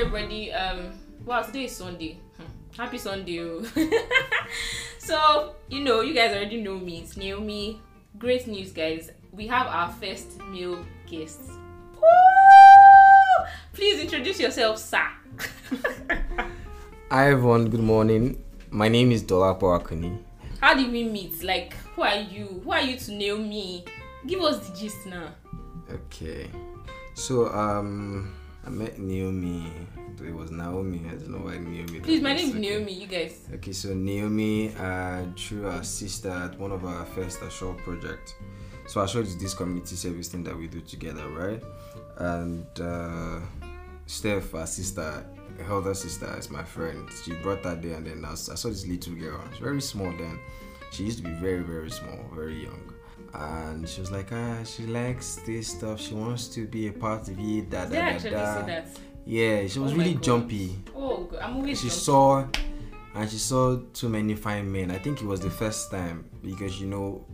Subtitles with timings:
[0.00, 0.50] everybody.
[0.50, 0.92] Um,
[1.26, 2.18] wow, today is Sunday.
[2.38, 2.44] Hmm.
[2.74, 3.40] Happy Sunday.
[3.40, 3.62] oh.
[4.98, 7.00] so, you know, you guys already know me.
[7.00, 7.82] It's Naomi.
[8.18, 9.10] Great news, guys.
[9.30, 11.40] We have our first male guest.
[11.96, 13.46] Woo!
[13.74, 15.06] Please introduce yourself, sir.
[17.10, 18.42] Hi everyone, good morning.
[18.70, 20.18] My name is Dolapo Akuni.
[20.62, 21.42] How did we meet?
[21.42, 22.62] Like, who are you?
[22.64, 23.84] Who are you to Naomi?
[24.26, 25.34] Give us the gist now.
[25.92, 26.48] Okay.
[27.14, 28.32] So um
[28.66, 29.72] I met Naomi.
[30.22, 31.00] It was Naomi.
[31.08, 32.00] I don't know why Naomi.
[32.00, 32.54] Please, my name is.
[32.54, 33.48] Naomi, you guys.
[33.54, 38.36] Okay, so Naomi uh through her sister at one of our first Ashore project.
[38.86, 41.62] So Ashore is this community service thing that we do together, right?
[42.18, 43.40] And uh
[44.06, 45.24] Steph, our sister,
[45.58, 47.08] her elder sister, is my friend.
[47.24, 49.40] She brought her there, and then I saw this little girl.
[49.52, 50.38] She's very small then.
[50.90, 52.89] She used to be very, very small, very young.
[53.32, 56.00] And she was like, ah, she likes this stuff.
[56.00, 57.70] She wants to be a part of it.
[57.70, 58.62] Da, da, da, da.
[58.66, 58.88] that?
[59.24, 60.22] Yeah, she was Oh really God.
[60.22, 60.78] jumpy.
[60.96, 62.00] Oh, God, I'm always She jumpy.
[62.00, 62.46] saw,
[63.14, 64.90] and she saw too many fine men.
[64.90, 67.24] I think it was the first time because you know,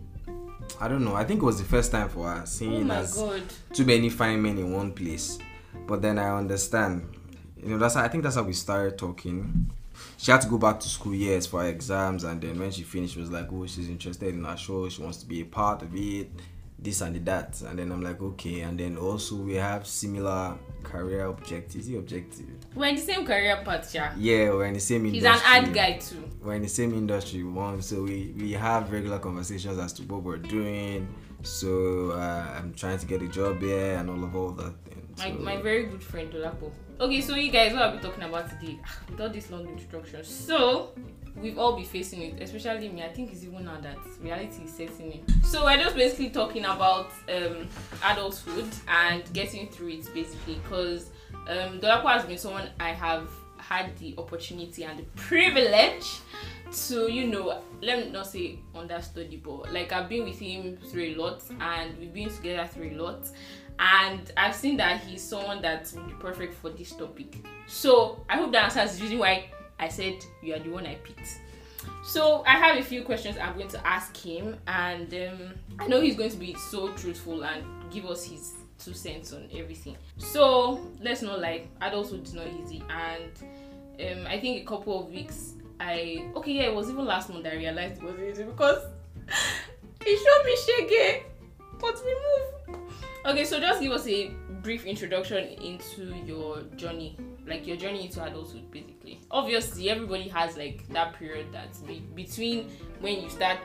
[0.79, 1.15] I don't know.
[1.15, 3.41] I think it was the first time for her Oh seeing my as god.
[3.73, 5.39] too many fine men in one place.
[5.87, 7.15] But then I understand.
[7.55, 9.71] You know, that's how, I think that's how we started talking.
[10.17, 12.83] She had to go back to school years for her exams, and then when she
[12.83, 14.87] finished, she was like, "Oh, she's interested in our show.
[14.89, 16.29] She wants to be a part of it,
[16.79, 21.25] this and that." And then I'm like, "Okay." And then also we have similar career
[21.25, 21.87] objectives.
[21.87, 22.45] The objective,
[22.75, 24.13] We're in the same career path, yeah.
[24.17, 25.51] yeah, we're in the same He's an industry.
[25.55, 26.23] ad guy too.
[26.41, 27.81] We're in the same industry, one.
[27.81, 31.07] So we we have regular conversations as to what we're doing.
[31.43, 34.73] So uh, I'm trying to get a job here and all of all that.
[34.85, 35.07] Thing.
[35.17, 36.71] My, So- my very good friend Dolapo.
[36.99, 38.79] Okay, so you guys, what are we talking about today?
[39.09, 40.23] Without this long introduction.
[40.23, 40.93] So,
[41.35, 43.03] we've all been facing it, especially me.
[43.03, 45.43] I think it's even now that reality is setting in.
[45.43, 47.67] So, we're just basically talking about um,
[48.03, 50.55] adulthood and getting through it, basically.
[50.63, 51.11] Because
[51.47, 53.29] um, Dolapo has been someone I have
[53.67, 56.19] had the opportunity and the privilege
[56.87, 61.03] to, you know, let me not say understudy, but like I've been with him through
[61.03, 63.29] a lot and we've been together through a lot
[63.79, 67.37] and I've seen that he's someone that would be perfect for this topic.
[67.67, 70.95] So I hope that answers the reason why I said you are the one I
[70.95, 71.39] picked.
[72.03, 76.01] So I have a few questions I'm going to ask him, and um, I know
[76.01, 79.97] he's going to be so truthful and give us his two cents on everything.
[80.17, 83.31] So let's not lie, adulthood is not easy, and
[83.99, 87.45] um, I think a couple of weeks I okay yeah it was even last month
[87.45, 88.83] I realized it was easy because
[90.01, 90.57] it showed me
[90.89, 91.23] shege,
[91.79, 92.79] but we move.
[93.25, 98.23] Okay, so just give us a brief introduction into your journey, like your journey into
[98.23, 99.19] adulthood, basically.
[99.31, 102.69] Obviously, everybody has like that period that's be- between
[103.01, 103.59] when you start.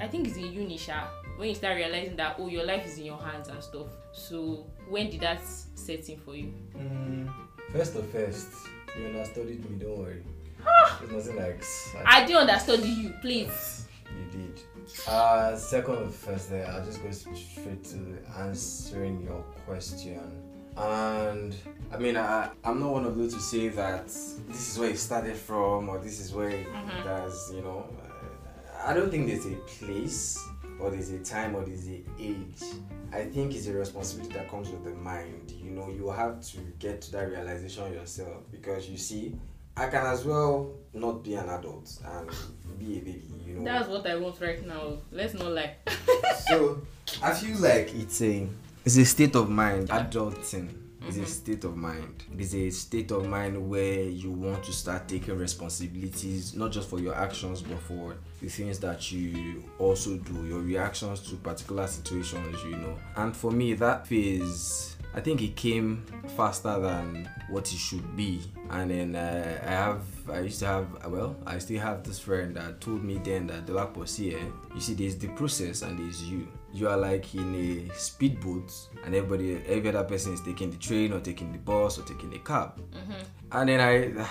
[0.00, 1.06] I think it's in Unisha
[1.36, 3.86] when you start realizing that oh your life is in your hands and stuff.
[4.12, 5.40] So when did that
[5.74, 6.52] set in for you?
[6.76, 7.30] Mm,
[7.72, 8.48] first of first,
[8.98, 9.76] you understudied me.
[9.78, 10.22] Don't worry.
[11.00, 11.64] There's nothing like
[12.06, 13.86] I didn't understand you, please.
[14.10, 14.60] you did.
[15.06, 20.20] Uh, second of first, there, I'll just go straight to answering your question.
[20.76, 21.54] And
[21.92, 24.98] I mean, I, I'm not one of those to say that this is where it
[24.98, 27.04] started from or this is where it Mhm.
[27.04, 27.86] does, you know.
[28.84, 30.42] I don't think there's a place
[30.78, 32.62] or there's a time or there's a age.
[33.12, 35.50] I think it's a responsibility that comes with the mind.
[35.50, 39.36] You know, you have to get to that realization yourself because you see,
[39.76, 42.30] I can as well not be an adult and
[42.78, 43.64] be a baby, you know.
[43.64, 44.98] That's what I want right now.
[45.12, 45.76] Let's not lie.
[46.48, 46.80] so
[47.22, 48.48] I feel like it's a
[48.84, 49.88] it's a state of mind.
[49.88, 50.70] Adulting
[51.06, 51.24] is a mm-hmm.
[51.24, 52.24] state of mind.
[52.32, 56.88] It is a state of mind where you want to start taking responsibilities, not just
[56.88, 61.86] for your actions, but for the things that you also do, your reactions to particular
[61.86, 62.96] situations, you know.
[63.16, 64.96] And for me, that phase.
[65.12, 66.04] I think it came
[66.36, 68.40] faster than what it should be,
[68.70, 72.54] and then uh, I have I used to have well I still have this friend
[72.54, 74.38] that told me then that the lack was here.
[74.72, 76.46] You see, there's the process and there's you.
[76.72, 77.52] You are like in
[77.90, 78.72] a speedboat,
[79.04, 82.30] and everybody, every other person is taking the train or taking the bus or taking
[82.30, 82.80] the cab.
[83.50, 84.24] And then I,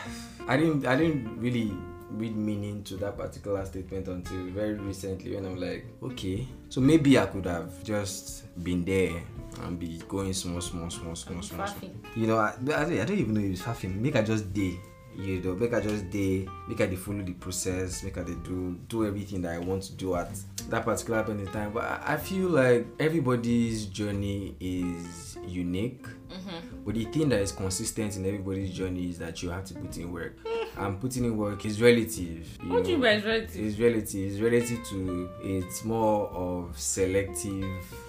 [0.48, 1.74] I didn't, I didn't really
[2.12, 7.18] read meaning to that particular statement until very recently when I'm like, okay, so maybe
[7.20, 9.22] I could have just been there
[9.64, 11.68] and be going small, small, small, small, small.
[11.68, 11.92] small.
[12.16, 14.00] You know, I, I, don't, I don't even know if it's faffing.
[14.00, 14.80] Make I just day.
[15.16, 16.48] You know, make I just day.
[16.68, 18.04] Make I follow the process.
[18.04, 20.30] Make I dey do do everything that I want to do at
[20.70, 21.74] that particular point in time.
[21.74, 26.06] But I, I feel like everybody's journey is unique.
[26.30, 26.84] Mm-hmm.
[26.86, 29.98] But the thing that is consistent in everybody's journey is that you have to put
[29.98, 30.38] in work.
[30.78, 32.48] and putting in work is relative.
[32.64, 33.56] You What do you mean by relative?
[33.66, 34.32] It's relative.
[34.32, 35.30] It's relative to.
[35.44, 37.66] It's more of selective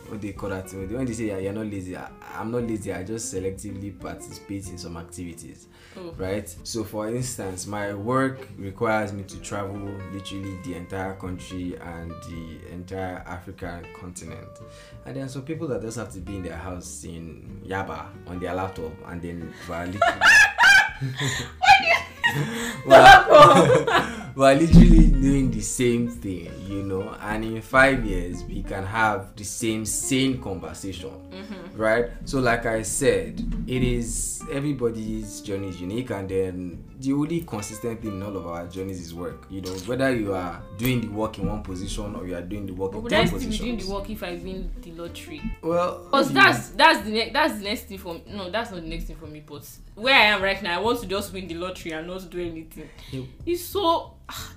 [0.09, 0.71] what they call that.
[0.73, 2.93] When they say yeah, you're not lazy, I, I'm not lazy.
[2.93, 6.13] I just selectively participate in some activities, Oh.
[6.19, 6.49] right?
[6.65, 9.77] So, for instance, my work requires me to travel
[10.13, 14.49] literally the entire country and the entire African continent.
[15.07, 18.07] And there are some people that just have to be in their house in Yaba
[18.27, 20.01] on their laptop, and then we're literally.
[22.87, 28.87] we're, we're literally doing the same thing, you know, and in five years we can
[28.87, 31.77] have the same sane conversation, mm-hmm.
[31.77, 32.07] right?
[32.25, 38.01] So, like I said, it is everybody's journey is unique, and then the only consistent
[38.01, 39.47] thing in all of our journeys is work.
[39.51, 42.65] You know, whether you are doing the work in one position or you are doing
[42.65, 44.71] the work But in would I ten still be doing the work if I win
[44.81, 45.43] the lottery?
[45.61, 48.23] Well, Cause that's that's the next that's the next thing for me.
[48.27, 49.43] No, that's not the next thing for me.
[49.47, 52.29] But where I am right now, I want to just win the lottery and not
[52.31, 52.89] do anything.
[53.11, 53.23] Yeah.
[53.45, 54.15] It's so.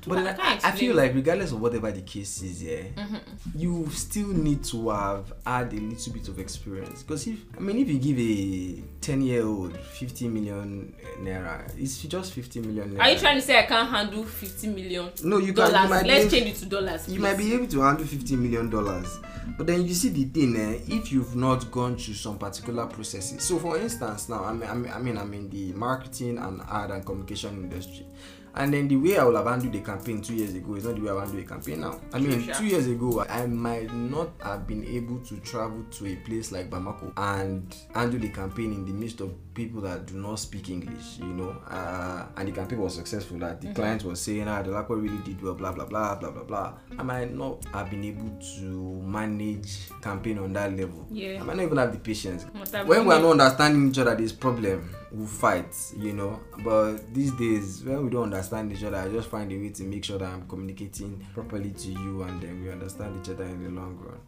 [0.08, 3.18] But I, I, I feel like regardless of whatever the case is, yeah, Mm-hmm.
[3.60, 7.04] you still need to have had a little bit of experience.
[7.04, 12.60] Because if I mean, if you give a ten-year-old fifty million naira, it's just fifty
[12.60, 13.00] million naira.
[13.02, 15.72] Are you trying to say I can't handle fifty million No, you can.
[15.72, 15.84] dollars?
[15.84, 17.08] You might, Let's change it to dollars.
[17.08, 17.22] you please.
[17.22, 19.20] might be able to handle fifty million dollars,
[19.58, 23.44] but then you see the thing, eh, if you've not gone through some particular processes.
[23.44, 26.62] So, for instance, now I mean, I mean, I mean, I'm in the marketing and
[26.70, 28.06] ad and communication industry.
[28.55, 30.95] And then the way I will have handled the campaign two years ago is not
[30.95, 32.00] the way I handle a campaign now.
[32.13, 32.53] I mean, Sure.
[32.55, 36.69] two years ago, I might not have been able to travel to a place like
[36.69, 41.17] Bamako and handle the campaign in the midst of people that do not speak English,
[41.19, 41.55] you know.
[41.67, 43.38] Uh, and the campaign was successful.
[43.39, 46.44] That the client was saying, ah, Dolapo really did well, blah, blah, blah, blah, blah,
[46.44, 46.73] blah.
[46.97, 51.07] I might not have been able to manage campaign on that level.
[51.09, 51.39] Yeah.
[51.41, 52.45] I might not even have the patience.
[52.85, 54.89] When we're not understanding each other, there's problem.
[55.13, 56.39] We'll fight, you know.
[56.63, 59.83] But these days, when we don't understand each other, I just find a way to
[59.83, 63.63] make sure that I'm communicating properly to you, and then we understand each other in
[63.63, 64.19] the long run.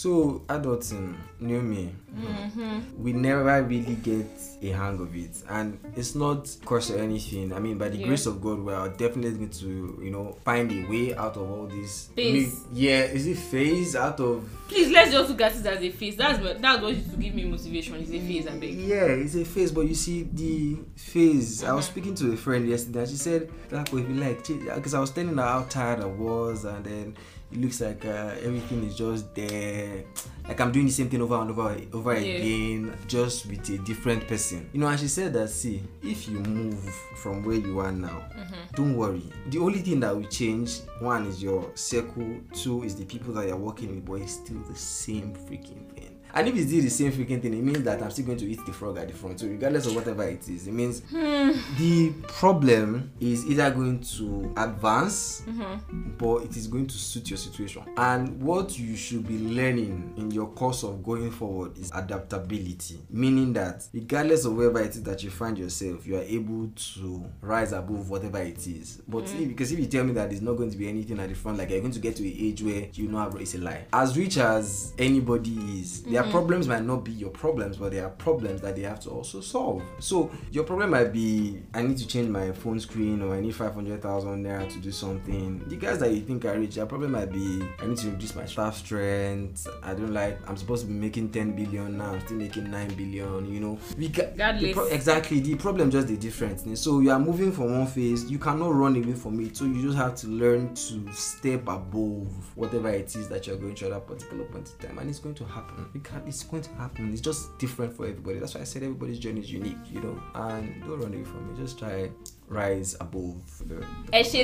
[0.00, 3.02] So, adulting, new me, Mm-hmm.
[3.02, 4.26] we never really get
[4.62, 7.52] a hang of it, and it's not curse or anything.
[7.52, 8.06] I mean, by the Yeah.
[8.06, 11.50] grace of God, we are definitely going to, you know, find a way out of
[11.50, 12.08] all this.
[12.16, 12.64] Phase.
[12.72, 16.16] Yeah, is it phase out of Please let's just look at it as a phase.
[16.16, 17.96] That's what that's what used to give me motivation.
[17.96, 18.74] Is a phase, I beg.
[18.74, 21.62] Yeah, it's a phase, but you see the phase.
[21.62, 24.94] I was speaking to a friend yesterday, and she said, "Like, if you like, because
[24.94, 27.16] I was telling her how tired I was, and then
[27.52, 30.04] it looks like uh, everything is just there.
[30.48, 32.38] Like I'm doing the same thing over and over, over Yeah.
[32.38, 34.68] again, just with a different person.
[34.72, 36.82] You know." And she said that, "See, if you move
[37.22, 38.24] from where you are now,
[38.74, 39.22] don't worry.
[39.50, 43.46] The only thing that will change one is your circle, two is the people that
[43.46, 46.90] you're working with, but it's still the same freaking thing." And if it's still the
[46.90, 49.14] same freaking thing, it means that I'm still going to eat the frog at the
[49.14, 49.40] front.
[49.40, 51.52] So regardless of whatever it is, it means hmm.
[51.78, 56.10] the problem is either going to advance, mm-hmm.
[56.16, 57.82] but it is going to suit your situation.
[57.96, 63.52] And what you should be learning in your course of going forward is adaptability, meaning
[63.54, 67.72] that regardless of wherever it is that you find yourself, you are able to rise
[67.72, 69.02] above whatever it is.
[69.08, 69.42] But hmm.
[69.42, 71.34] if, because if you tell me that there's not going to be anything at the
[71.34, 73.86] front, like you're going to get to an age where you know it's a lie.
[73.92, 76.32] As rich as anybody is, their hmm.
[76.32, 79.40] problems might not be your problems, but there are problems that they have to also
[79.40, 79.82] solve.
[80.00, 83.54] So your problem might be I need to change my phone screen or I need
[83.54, 85.62] 500,000 naira to do something.
[85.66, 88.34] The guys that you think are rich, their problem might be I need to reduce
[88.34, 89.66] my staff strength.
[89.82, 92.94] I don't like I'm supposed to be making 10 billion now, I'm still making 9
[92.94, 93.78] billion, you know.
[93.96, 94.74] We ca- the Regardless.
[94.74, 96.80] pro- exactly the problem just the difference.
[96.80, 99.56] So you are moving from one phase, you cannot run away from it.
[99.56, 103.74] So you just have to learn to step above whatever it is that you're going
[103.74, 104.98] through at that particular point in time.
[104.98, 105.86] And it's going to happen.
[105.94, 107.12] You can it's going to happen.
[107.12, 108.38] It's just different for everybody.
[108.38, 110.20] That's why I said everybody's journey is unique, you know.
[110.34, 111.56] And don't run away from it.
[111.56, 112.10] Just try
[112.48, 113.84] rise above the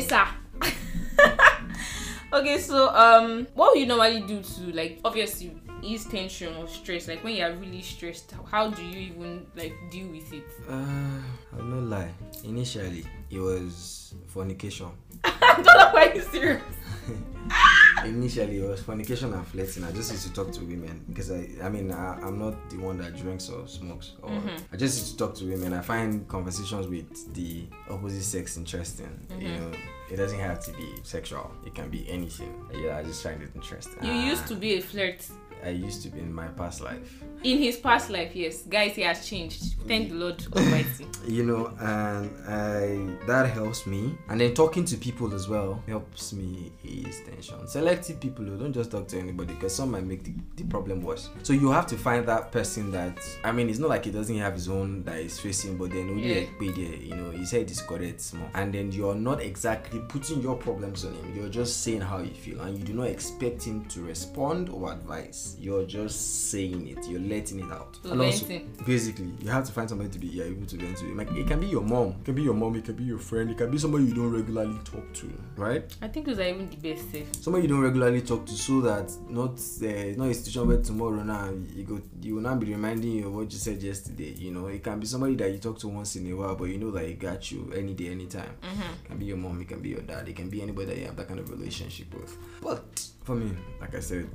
[0.01, 0.29] sá.
[2.33, 7.07] okay so um what would you normally do to like obviously ease tension or stress
[7.07, 11.21] like when you are really stressed how do you even like deal with it uh
[11.57, 12.11] I'll not lie.
[12.45, 14.89] Initially it was fornication.
[15.25, 16.63] i don't know why you serious
[18.05, 19.85] Initially, it was fornication and flirting.
[19.85, 22.77] I just used to talk to women because I, I mean, I, I'm not the
[22.79, 24.13] one that drinks or smokes.
[24.23, 24.57] Or mm-hmm.
[24.73, 25.73] I just used to talk to women.
[25.73, 29.27] I find conversations with the opposite sex interesting.
[29.31, 29.71] You mm-hmm.
[29.71, 29.79] know,
[30.11, 31.51] it doesn't have to be sexual.
[31.65, 32.55] It can be anything.
[32.73, 34.05] Yeah, I just find it interesting.
[34.05, 34.49] you used ah.
[34.49, 35.27] to be a flirt
[35.65, 37.23] I used to be in my past life.
[37.45, 38.63] In his past life yes.
[38.63, 39.75] Guys he has changed.
[39.87, 41.07] Thank the lord almighty.
[41.27, 44.17] You know and i that helps me.
[44.29, 47.67] And then talking to people as well helps me ease tension.
[47.67, 51.01] Selective people who don't just talk to anybody because some might make the, the problem
[51.03, 51.29] worse.
[51.43, 54.37] So you have to find that person that i mean it's not like he doesn't
[54.39, 56.41] have his own that he's facing but then only Yeah.
[56.41, 58.49] like pay there you know his head is correct small.
[58.55, 61.37] And then you're not exactly putting your problems on him.
[61.37, 62.61] You're just saying how you feel.
[62.61, 65.57] And you do not expect him to respond or advise.
[65.59, 67.99] You're just saying it, you're letting it out.
[68.05, 71.15] And also, basically, you have to find somebody to be you're able to vent to.
[71.15, 73.19] Like it can be your mom, it can be your mom, it can be your
[73.19, 75.85] friend, it can be somebody you don't regularly talk to, right?
[76.03, 77.27] I think those are even the best safe.
[77.41, 79.53] somebody you don't regularly talk to so that not
[79.83, 83.27] uh, not a situation where tomorrow now you go you will not be reminding you
[83.29, 85.89] of what you said yesterday you know it can be somebody that you talk to
[85.89, 89.05] once in a while but you know that it got you any day anytime it
[89.09, 91.05] can be your mom it can be your dad it can be anybody that you
[91.07, 94.29] have that kind of relationship with but for me like i said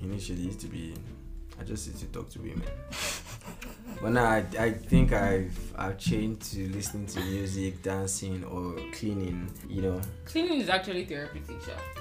[0.00, 0.94] initially it used to be
[1.60, 2.62] i just used to talk to women
[4.00, 9.50] but now I, I think I've I've changed to listening to music, dancing, or cleaning.
[9.68, 11.56] You know, Cleaning is actually therapeutic,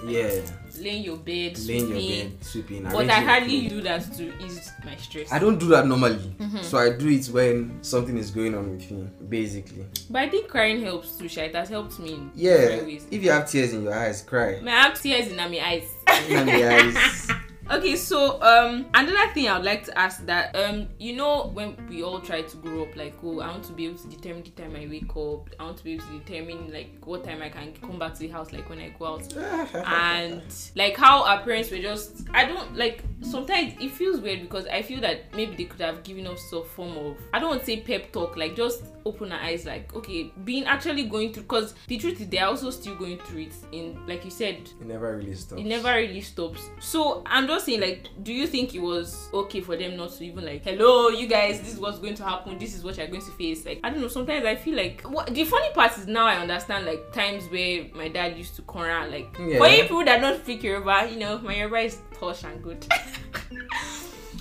[0.05, 0.41] yeah,
[0.79, 2.83] Laying your bed, laying your bed, sweeping.
[2.83, 5.31] But I hardly do that to ease my stress.
[5.31, 6.35] I don't do that normally.
[6.39, 6.61] Mm-hmm.
[6.61, 9.85] So I do it when something is going on with me, basically.
[10.09, 11.41] But I think crying helps too, sha.
[11.41, 12.81] It has helped me Yeah.
[13.11, 14.61] If you have tears in your eyes, cry.
[14.65, 15.89] I have tears in my eyes.
[16.29, 17.31] In the eyes.
[17.71, 21.77] Okay, so um another thing I would like to ask that um you know when
[21.87, 24.41] we all try to grow up like oh I want to be able to determine
[24.41, 27.43] the time I wake up I want to be able to determine like what time
[27.43, 29.33] I can come back to the house like when I go out.
[29.85, 30.41] And
[30.75, 34.81] like how our parents were just I don't like sometimes it feels weird because I
[34.81, 37.65] feel that maybe they could have given us some form of I don't want to
[37.67, 41.73] say pep talk like just open our eyes like okay being actually going through because
[41.87, 45.17] the truth is they're also still going through it in like you said it never
[45.17, 45.61] really stops.
[45.61, 46.69] it never really stops.
[46.79, 50.25] So I'm just saying, like, do you think it was okay for them not to
[50.25, 52.57] even like, hello, you guys, this is what's going to happen.
[52.57, 53.65] This is what you're going to face.
[53.65, 54.07] Like, I don't know.
[54.07, 57.85] Sometimes I feel like what the funny part is now I understand like times where
[57.93, 59.57] my dad used to corner like Yeah.
[59.57, 62.85] for people that don't speak Yoruba, you know, my Yoruba is posh and good.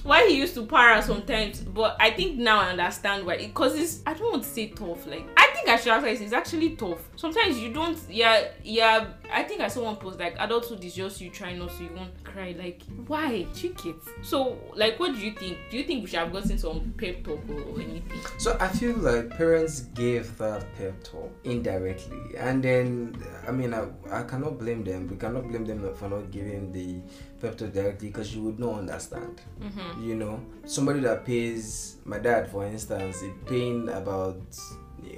[0.09, 3.37] why he used to para sometimes, but I think now I understand why.
[3.37, 5.07] Because it's I don't want to say tough.
[5.07, 6.99] Like I I should actually say it's actually tough.
[7.17, 7.99] Sometimes you don't.
[8.09, 9.09] Yeah, yeah.
[9.33, 11.91] I think I saw one post like adulthood is just you trying not to you
[11.95, 12.55] won't cry.
[12.59, 13.47] Like why?
[13.55, 13.97] Check it.
[14.23, 15.59] So like, what do you think?
[15.71, 18.21] Do you think we should have gotten some pep talk or, or anything?
[18.39, 23.87] So I feel like parents gave that pep talk indirectly, and then I mean I,
[24.11, 25.09] I cannot blame them.
[25.09, 27.01] We cannot blame them for not giving the
[27.41, 29.41] pep talk directly because you would not understand.
[29.61, 30.05] Mm-hmm.
[30.05, 34.41] You know, somebody that pays my dad, for instance, is paying about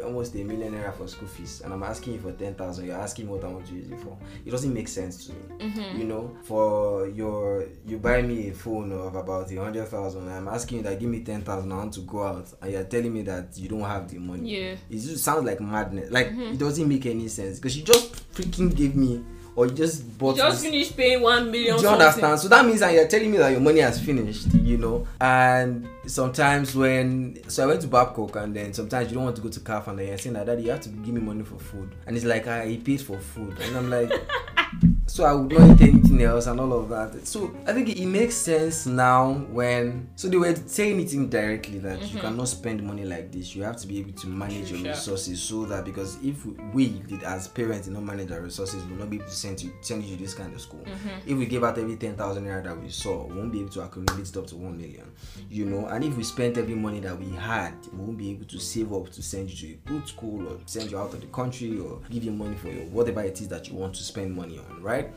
[0.04, 2.86] almost a million naira for school fees, and I'm asking you for ten thousand.
[2.86, 4.16] You're asking me what I want to use it for.
[4.44, 5.38] It doesn't make sense to me.
[5.70, 5.98] Mm-hmm.
[6.00, 10.28] You know, for your you buy me a phone of about a hundred thousand.
[10.28, 11.72] I'm asking you that give me ten thousand.
[11.72, 14.50] I want to go out, and you're telling me that you don't have the money.
[14.58, 14.72] Yeah.
[14.88, 16.10] It just sounds like madness.
[16.10, 16.52] Like Mm-hmm.
[16.54, 19.24] it doesn't make any sense because you just freaking gave me,
[19.56, 20.36] or you just bought.
[20.36, 21.76] Just this- finished paying one million.
[21.76, 22.00] do you something.
[22.06, 22.40] understand?
[22.40, 25.06] So that means that you're telling me that your money has finished, you know.
[25.20, 29.42] And sometimes when so I went to Babcock and then sometimes you don't want to
[29.42, 31.42] go to Calf and then you're saying that daddy you have to give me money
[31.44, 31.94] for food.
[32.06, 33.56] And it's like I he paid for food.
[33.60, 34.10] And I'm like
[35.06, 37.26] so I would not eat anything else and all of that.
[37.26, 42.00] So I think it makes sense now when so they were saying it indirectly that
[42.00, 42.18] you mm-hmm.
[42.20, 43.54] cannot spend money like this.
[43.56, 44.88] You have to be able to manage your Sure.
[44.90, 48.98] resources so that because if we did as parents did not manage our resources, we'll
[48.98, 50.84] not be able to send you send you to this kind of school.
[50.84, 51.30] Mm-hmm.
[51.30, 53.70] If we gave out every ten thousand naira that we saw, we won't be able
[53.70, 55.10] to accumulate it up to one million.
[55.50, 58.46] You know, and if we spent every money that we had, we won't be able
[58.46, 61.20] to save up to send you to a good school or send you out of
[61.20, 64.02] the country or give you money for your whatever it is that you want to
[64.02, 65.10] spend money on, right?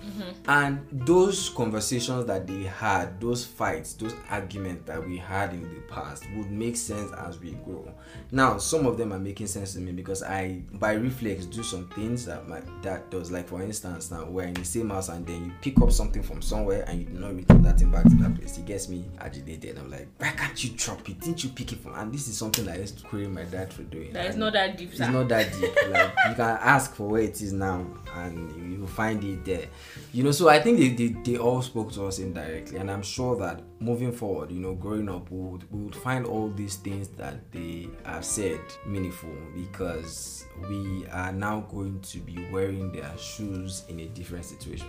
[0.47, 5.81] And those conversations that they had, those fights, those arguments that we had in the
[5.89, 7.91] past would make sense as we grow.
[8.31, 11.87] Now, some of them are making sense to me because I, by reflex, do some
[11.89, 13.31] things that my dad does.
[13.31, 16.23] Like, for instance, now we're in the same house and then you pick up something
[16.23, 18.57] from somewhere and you do not return that thing back to that place.
[18.57, 19.77] It gets me agitated.
[19.77, 21.19] I'm like, why can't you drop it?
[21.19, 21.93] Didn't you pick it from?
[21.95, 24.13] And this is something that I used to query my dad for doing.
[24.13, 24.89] That is not that deep.
[24.89, 25.11] it's sir.
[25.11, 25.75] not that deep.
[25.89, 27.85] Like you can ask for where it is now,
[28.15, 29.67] and you, you will find it there.
[30.11, 33.01] You know, so I think they, they, they all spoke to us indirectly, and I'm
[33.03, 36.77] sure that moving forward, you know, growing up, we would, we would find all these
[36.77, 43.11] things that they have said meaningful because we are now going to be wearing their
[43.17, 44.87] shoes in a different situation.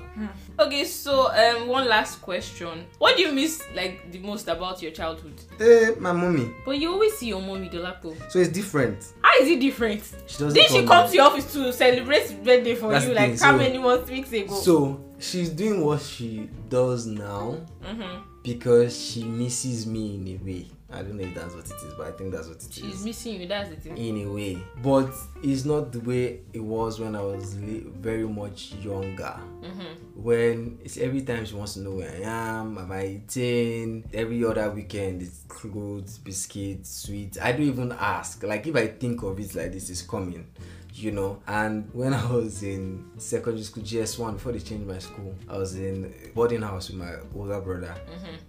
[0.58, 2.86] Okay, so um, one last question.
[2.98, 5.40] What do you miss like the most about your childhood?
[5.60, 6.50] Eh, my mommy.
[6.64, 8.14] But you always see your mommy, Dolapo.
[8.30, 9.12] So it's different.
[9.44, 10.02] Is it different?
[10.26, 10.54] She doesn't.
[10.54, 13.38] Did she come me- to your office to celebrate birthday for That's you like thing,
[13.38, 14.54] how so- many months, weeks ago?
[14.54, 18.22] So she's doing what she does now mm-hmm.
[18.42, 20.66] because she misses me in a way.
[20.94, 22.74] I don't know if that's what it is, but I think that's what it is.
[22.74, 23.46] She's missing you.
[23.48, 23.96] That's the thing.
[23.96, 28.26] in a way, but it's not the way it was when I was li- very
[28.28, 29.38] much younger.
[29.62, 30.22] Mm-hmm.
[30.22, 34.04] When it's every time she wants to know where I am, am I eating?
[34.12, 37.38] Every other weekend, it's clothes, biscuits, sweets.
[37.40, 38.42] I don't even ask.
[38.42, 40.46] Like if I think of it like this is coming,
[40.94, 41.42] you know.
[41.46, 45.74] And when I was in secondary school, JSS1, before they changed my school, I was
[45.76, 47.94] in boarding house with my older brother,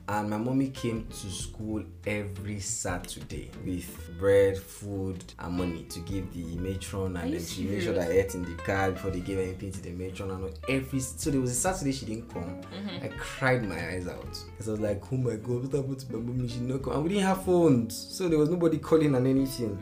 [0.08, 6.32] and my mommy came to school every Saturday with bread, food, and money to give
[6.34, 9.22] the matron, and then she made sure that I ate in the car before they
[9.22, 10.32] gave anything to the matron.
[10.32, 12.62] And every so there was a Saturday she didn't come.
[13.02, 14.22] I cried my eyes out
[14.52, 16.48] because I was like, oh my god, what happened to my mommy?
[16.48, 19.26] She did not come, and we didn't have phones, so there was nobody calling and
[19.26, 19.80] anything.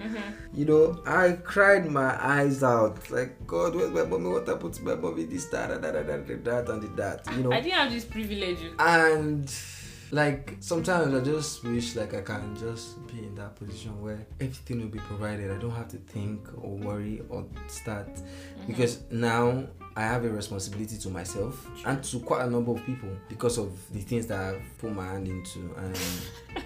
[0.53, 4.29] You know, I cried my eyes out like, God, where's my mommy?
[4.29, 5.23] What happened to my mommy?
[5.23, 7.25] This, that, that, that, that, that, that, and the that.
[7.35, 8.59] You know, I didn't have this privilege.
[8.77, 9.51] and
[10.13, 14.81] like sometimes I just wish like I can just be in that position where everything
[14.81, 15.49] will be provided.
[15.49, 18.67] I don't have to think or worry or start mm-hmm.
[18.67, 19.63] because now
[19.95, 23.71] I have a responsibility to myself and to quite a number of people because of
[23.91, 25.97] the things that I've put my hand into and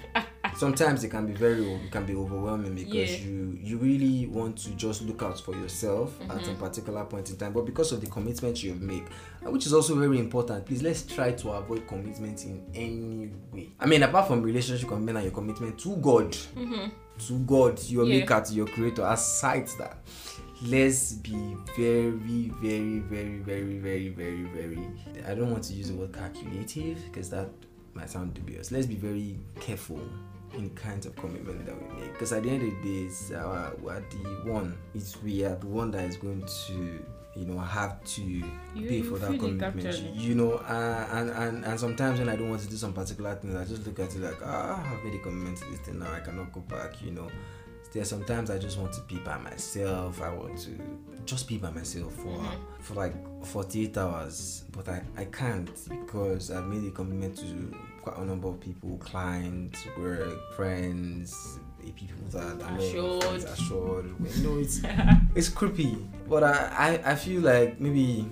[0.58, 3.26] sometimes it can be very it can be overwhelming because Yeah.
[3.28, 6.52] you you really want to just look out for yourself at Mm-hmm.
[6.52, 9.06] a particular point in time but because of the commitment you make
[9.46, 13.70] uh, which is also very important please let's try to avoid commitment in any way
[13.80, 16.32] i mean apart from relationship commitment and your commitment to god
[17.20, 18.12] to god your Mm-hmm.
[18.14, 18.20] Yeah.
[18.20, 19.98] maker to your creator aside that
[20.66, 24.88] let's be very very very very very very very
[25.28, 27.48] i don't want to use the word calculative because that
[27.94, 30.00] might sound dubious let's be very careful
[30.56, 32.13] in kinds of commitment that we make.
[32.13, 34.77] Because at the end of the day it's our, we are the one.
[34.96, 38.44] It's we are the one that is going to you know have to
[38.75, 40.16] pay for that commitment.
[40.16, 43.36] you know uh, and, and and sometimes when i don't want to do some particular
[43.36, 46.00] things i just look at it like ah i've made a commitment to this thing
[46.00, 47.27] now i cannot go back you know
[47.98, 50.22] there sometimes i just want to be by myself.
[50.22, 50.72] I want to
[51.25, 52.82] just be by myself for Mm-hmm.
[52.84, 54.63] for like 48 hours.
[54.72, 58.98] But i i can't because i've made a commitment to quite a number of people
[59.00, 61.60] clients work friends
[61.96, 63.44] people that i know Assured.
[63.46, 64.06] assured.
[64.36, 64.82] You know it's
[65.36, 65.98] it's creepy.
[66.30, 68.30] But I, I i feel like maybe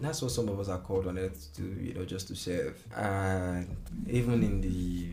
[0.00, 2.74] that's what some of us are called on earth to you know just to serve.
[2.96, 3.76] And
[4.08, 5.08] even in the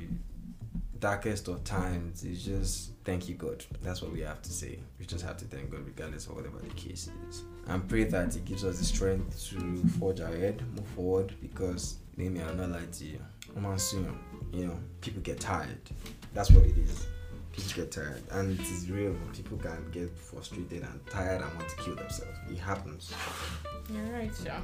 [1.00, 3.64] darkest of times it's just thank you god.
[3.82, 4.80] That's what we have to say.
[5.00, 7.44] We just have to thank god regardless of whatever the case is.
[7.68, 12.32] And pray that he gives us the strength to forge ahead move forward because let
[12.32, 13.20] me not lie to you.
[13.58, 14.18] Oman soon,
[14.52, 15.80] you know people get tired.
[16.34, 17.06] That's what it is.
[17.52, 18.22] People get tired.
[18.32, 19.16] And it is real.
[19.34, 22.38] People can get frustrated and tired and want to kill themselves.
[22.50, 23.14] It happens.
[23.92, 24.62] You're right, yeah.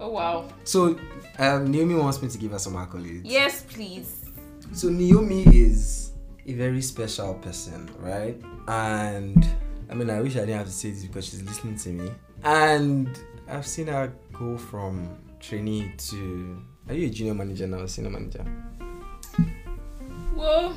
[0.00, 0.48] Oh wow.
[0.64, 0.98] so
[1.38, 3.22] um naomi wants me to give her some accolades.
[3.24, 4.23] Yes, please.
[4.74, 6.10] So Naomi is
[6.46, 8.36] a very special person, right?
[8.66, 9.46] And
[9.88, 12.10] I mean, I wish I didn't have to say this because she's listening to me.
[12.42, 13.08] And
[13.48, 16.60] I've seen her go from trainee to.
[16.88, 18.44] Are you a junior manager now, senior manager?
[20.34, 20.74] Well,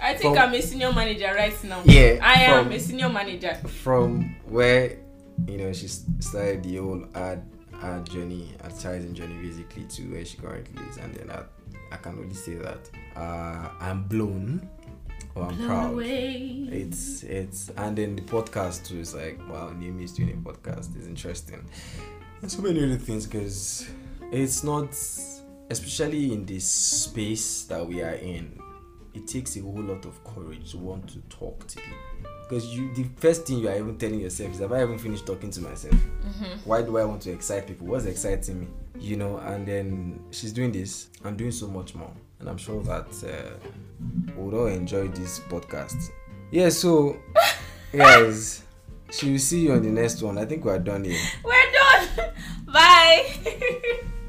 [0.00, 1.82] I think From- I'm a senior manager right now.
[1.84, 3.54] Yeah, I am a senior manager.
[3.82, 4.96] From where
[5.48, 7.42] you know she started the whole ad
[7.82, 11.42] ad journey, advertising journey, basically to where she currently is, and then I,
[11.92, 14.68] I can only say that uh, I'm blown
[15.34, 15.92] or I'm proud.
[15.92, 16.68] away.
[16.70, 20.96] it's it's and then the podcast too is like wow Naomi is doing a podcast
[20.96, 21.64] is interesting
[22.42, 23.88] and so many other things because
[24.32, 24.88] it's not
[25.70, 28.60] especially in this space that we are in
[29.14, 31.98] it takes a whole lot of courage to want to talk to people.
[32.48, 35.26] Because you the first thing you are even telling yourself is have I even finished
[35.26, 35.94] talking to myself?
[36.64, 37.86] Why do I want to excite people?
[37.86, 38.66] What's exciting me?
[38.98, 41.08] You know and then she's doing this.
[41.24, 42.12] I'm doing so much more.
[42.40, 43.68] And I'm sure that uh,
[44.36, 46.10] we'll all enjoy this podcast.
[46.50, 47.16] Yeah so
[47.92, 48.64] guys
[49.10, 50.38] she will see you on the next one.
[50.38, 51.20] I think we're done here.
[51.44, 52.30] We're done.
[52.72, 54.00] Bye.